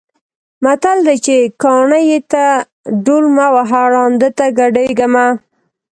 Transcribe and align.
متل 0.63 0.97
دی 1.07 1.17
چې: 1.25 1.35
کاڼۀ 1.61 2.01
ته 2.31 2.43
ډول 3.05 3.25
مه 3.35 3.47
وهه، 3.53 3.81
ړانده 3.93 4.29
ته 4.37 4.45
ګډېږه 4.59 5.07
مه. 5.13 5.25